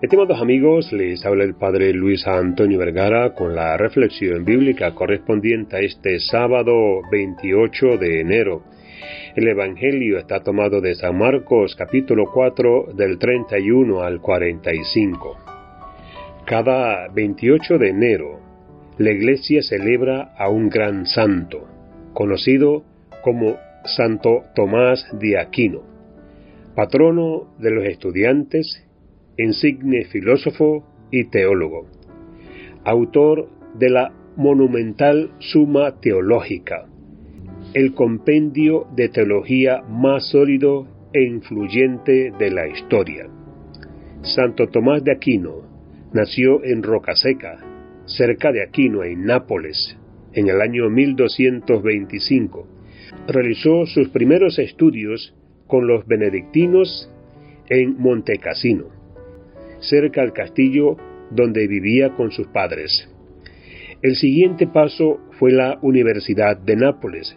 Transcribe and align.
Estimados 0.00 0.40
amigos, 0.40 0.92
les 0.92 1.26
habla 1.26 1.42
el 1.42 1.56
Padre 1.56 1.92
Luis 1.92 2.24
Antonio 2.24 2.78
Vergara 2.78 3.34
con 3.34 3.56
la 3.56 3.76
reflexión 3.76 4.44
bíblica 4.44 4.94
correspondiente 4.94 5.74
a 5.74 5.80
este 5.80 6.20
sábado 6.20 7.00
28 7.10 7.98
de 7.98 8.20
enero. 8.20 8.62
El 9.34 9.48
Evangelio 9.48 10.20
está 10.20 10.44
tomado 10.44 10.80
de 10.80 10.94
San 10.94 11.18
Marcos 11.18 11.74
capítulo 11.74 12.30
4 12.32 12.92
del 12.94 13.18
31 13.18 14.00
al 14.00 14.20
45. 14.20 15.36
Cada 16.44 17.08
28 17.08 17.78
de 17.78 17.88
enero, 17.88 18.38
la 18.98 19.10
Iglesia 19.10 19.62
celebra 19.62 20.32
a 20.38 20.48
un 20.48 20.68
gran 20.68 21.06
santo, 21.06 21.66
conocido 22.12 22.84
como 23.20 23.56
Santo 23.84 24.44
Tomás 24.54 25.04
de 25.18 25.40
Aquino, 25.40 25.82
patrono 26.76 27.52
de 27.58 27.72
los 27.72 27.84
estudiantes 27.84 28.87
insigne 29.38 30.04
filósofo 30.06 30.84
y 31.12 31.24
teólogo, 31.30 31.86
autor 32.84 33.48
de 33.78 33.88
la 33.88 34.12
monumental 34.36 35.30
Suma 35.38 36.00
Teológica, 36.00 36.86
el 37.72 37.94
compendio 37.94 38.88
de 38.96 39.08
teología 39.08 39.82
más 39.88 40.30
sólido 40.30 40.88
e 41.12 41.22
influyente 41.22 42.32
de 42.36 42.50
la 42.50 42.66
historia. 42.66 43.28
Santo 44.22 44.66
Tomás 44.66 45.04
de 45.04 45.12
Aquino 45.12 45.62
nació 46.12 46.64
en 46.64 46.82
Rocaseca, 46.82 47.58
cerca 48.06 48.50
de 48.50 48.62
Aquino, 48.64 49.04
en 49.04 49.24
Nápoles, 49.24 49.96
en 50.32 50.48
el 50.48 50.60
año 50.60 50.90
1225. 50.90 52.66
Realizó 53.28 53.86
sus 53.86 54.08
primeros 54.08 54.58
estudios 54.58 55.34
con 55.68 55.86
los 55.86 56.06
benedictinos 56.06 57.08
en 57.68 57.96
Montecassino 57.98 58.97
cerca 59.80 60.22
al 60.22 60.32
castillo 60.32 60.96
donde 61.30 61.66
vivía 61.66 62.10
con 62.10 62.30
sus 62.30 62.46
padres. 62.48 63.08
El 64.02 64.16
siguiente 64.16 64.66
paso 64.66 65.18
fue 65.38 65.52
la 65.52 65.78
Universidad 65.82 66.56
de 66.56 66.76
Nápoles, 66.76 67.36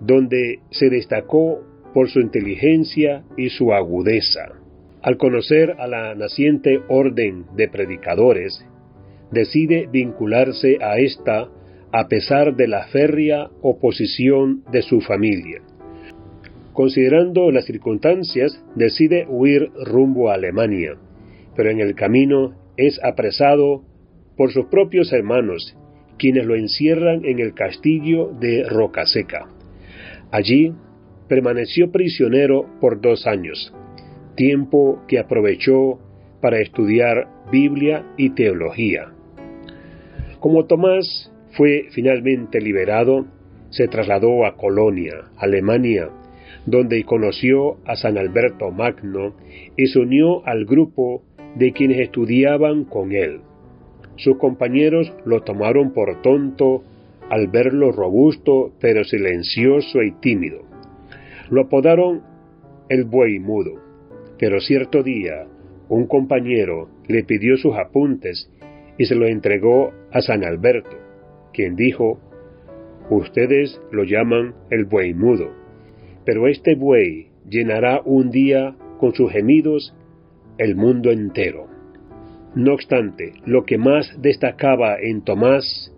donde 0.00 0.60
se 0.70 0.90
destacó 0.90 1.60
por 1.94 2.10
su 2.10 2.20
inteligencia 2.20 3.24
y 3.36 3.48
su 3.48 3.72
agudeza. 3.72 4.52
Al 5.02 5.16
conocer 5.16 5.76
a 5.78 5.86
la 5.86 6.14
naciente 6.14 6.80
orden 6.88 7.46
de 7.56 7.68
predicadores, 7.68 8.64
decide 9.30 9.88
vincularse 9.90 10.78
a 10.80 10.98
esta 10.98 11.48
a 11.92 12.08
pesar 12.08 12.56
de 12.56 12.68
la 12.68 12.86
férrea 12.86 13.50
oposición 13.60 14.62
de 14.70 14.82
su 14.82 15.00
familia. 15.00 15.60
Considerando 16.72 17.50
las 17.50 17.66
circunstancias, 17.66 18.62
decide 18.74 19.26
huir 19.28 19.70
rumbo 19.84 20.30
a 20.30 20.34
Alemania, 20.34 20.96
pero 21.56 21.70
en 21.70 21.80
el 21.80 21.94
camino 21.94 22.54
es 22.76 23.02
apresado 23.02 23.84
por 24.36 24.52
sus 24.52 24.66
propios 24.66 25.12
hermanos, 25.12 25.76
quienes 26.18 26.46
lo 26.46 26.54
encierran 26.54 27.24
en 27.24 27.38
el 27.40 27.54
castillo 27.54 28.32
de 28.40 28.64
Rocaseca. 28.68 29.48
Allí 30.30 30.72
permaneció 31.28 31.90
prisionero 31.90 32.66
por 32.80 33.00
dos 33.00 33.26
años, 33.26 33.74
tiempo 34.36 35.02
que 35.08 35.18
aprovechó 35.18 35.98
para 36.40 36.60
estudiar 36.60 37.28
Biblia 37.50 38.04
y 38.16 38.30
teología. 38.30 39.12
Como 40.40 40.66
Tomás 40.66 41.32
fue 41.52 41.86
finalmente 41.90 42.60
liberado, 42.60 43.26
se 43.70 43.88
trasladó 43.88 44.44
a 44.44 44.56
Colonia, 44.56 45.30
Alemania, 45.36 46.10
donde 46.66 47.04
conoció 47.04 47.78
a 47.86 47.96
San 47.96 48.18
Alberto 48.18 48.70
Magno 48.70 49.34
y 49.76 49.86
se 49.86 49.98
unió 49.98 50.46
al 50.46 50.64
grupo 50.64 51.22
de 51.54 51.72
quienes 51.72 51.98
estudiaban 51.98 52.84
con 52.84 53.12
él. 53.12 53.40
Sus 54.16 54.38
compañeros 54.38 55.12
lo 55.24 55.42
tomaron 55.42 55.92
por 55.92 56.20
tonto 56.22 56.82
al 57.30 57.48
verlo 57.48 57.92
robusto 57.92 58.72
pero 58.80 59.04
silencioso 59.04 60.02
y 60.02 60.12
tímido. 60.12 60.62
Lo 61.50 61.62
apodaron 61.62 62.22
el 62.88 63.04
buey 63.04 63.38
mudo, 63.38 63.72
pero 64.38 64.60
cierto 64.60 65.02
día 65.02 65.46
un 65.88 66.06
compañero 66.06 66.88
le 67.08 67.24
pidió 67.24 67.56
sus 67.56 67.74
apuntes 67.74 68.50
y 68.98 69.06
se 69.06 69.14
lo 69.14 69.26
entregó 69.26 69.92
a 70.10 70.20
San 70.20 70.44
Alberto, 70.44 70.96
quien 71.52 71.76
dijo, 71.76 72.18
Ustedes 73.10 73.80
lo 73.90 74.04
llaman 74.04 74.54
el 74.70 74.84
buey 74.84 75.12
mudo, 75.12 75.50
pero 76.24 76.48
este 76.48 76.74
buey 76.74 77.28
llenará 77.48 78.00
un 78.04 78.30
día 78.30 78.76
con 78.98 79.14
sus 79.14 79.30
gemidos 79.32 79.94
el 80.58 80.76
mundo 80.76 81.10
entero. 81.10 81.66
No 82.54 82.74
obstante, 82.74 83.32
lo 83.46 83.64
que 83.64 83.78
más 83.78 84.20
destacaba 84.20 84.98
en 85.00 85.22
Tomás 85.22 85.92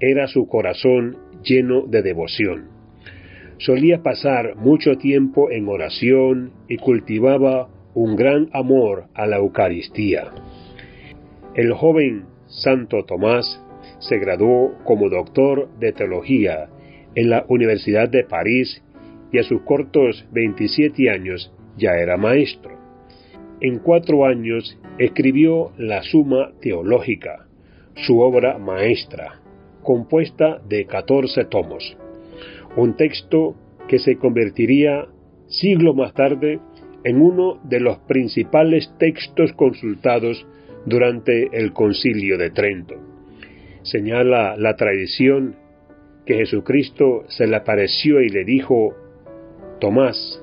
era 0.00 0.26
su 0.26 0.48
corazón 0.48 1.16
lleno 1.44 1.82
de 1.82 2.02
devoción. 2.02 2.68
Solía 3.58 4.02
pasar 4.02 4.56
mucho 4.56 4.96
tiempo 4.96 5.50
en 5.50 5.68
oración 5.68 6.52
y 6.68 6.78
cultivaba 6.78 7.68
un 7.94 8.16
gran 8.16 8.48
amor 8.52 9.04
a 9.14 9.26
la 9.26 9.36
Eucaristía. 9.36 10.32
El 11.54 11.72
joven 11.74 12.24
Santo 12.46 13.04
Tomás 13.04 13.60
se 13.98 14.18
graduó 14.18 14.78
como 14.84 15.08
doctor 15.08 15.68
de 15.78 15.92
teología 15.92 16.68
en 17.14 17.28
la 17.30 17.44
Universidad 17.48 18.08
de 18.08 18.24
París 18.24 18.82
y 19.32 19.38
a 19.38 19.42
sus 19.42 19.62
cortos 19.62 20.26
27 20.32 21.10
años 21.10 21.52
ya 21.76 21.92
era 21.92 22.16
maestro. 22.16 22.79
En 23.62 23.78
cuatro 23.80 24.24
años 24.24 24.78
escribió 24.96 25.72
la 25.76 26.02
Suma 26.02 26.52
Teológica, 26.62 27.46
su 27.94 28.18
obra 28.20 28.56
maestra, 28.56 29.42
compuesta 29.82 30.62
de 30.66 30.86
catorce 30.86 31.44
tomos, 31.44 31.94
un 32.76 32.96
texto 32.96 33.54
que 33.86 33.98
se 33.98 34.16
convertiría 34.16 35.08
siglo 35.48 35.92
más 35.92 36.14
tarde 36.14 36.58
en 37.04 37.20
uno 37.20 37.60
de 37.64 37.80
los 37.80 37.98
principales 37.98 38.94
textos 38.98 39.52
consultados 39.52 40.46
durante 40.86 41.50
el 41.52 41.74
concilio 41.74 42.38
de 42.38 42.50
Trento. 42.50 42.94
Señala 43.82 44.56
la 44.56 44.74
tradición 44.76 45.56
que 46.24 46.36
Jesucristo 46.36 47.24
se 47.28 47.46
le 47.46 47.56
apareció 47.56 48.22
y 48.22 48.30
le 48.30 48.44
dijo, 48.44 48.94
Tomás, 49.80 50.42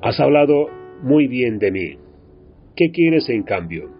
has 0.00 0.18
hablado 0.18 0.68
muy 1.02 1.28
bien 1.28 1.60
de 1.60 1.70
mí 1.70 2.01
¿qué 2.76 2.90
quieres 2.90 3.28
en 3.28 3.42
cambio? 3.42 3.90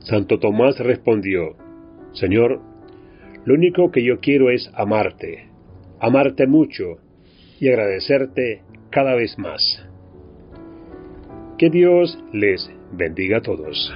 Santo 0.00 0.38
Tomás 0.38 0.78
respondió, 0.78 1.56
Señor, 2.12 2.60
lo 3.44 3.54
único 3.54 3.90
que 3.90 4.04
yo 4.04 4.18
quiero 4.18 4.50
es 4.50 4.70
amarte, 4.74 5.48
amarte 6.00 6.46
mucho 6.46 6.98
y 7.60 7.68
agradecerte 7.68 8.62
cada 8.90 9.14
vez 9.14 9.38
más. 9.38 9.88
Que 11.58 11.70
Dios 11.70 12.18
les 12.32 12.70
bendiga 12.92 13.38
a 13.38 13.42
todos. 13.42 13.92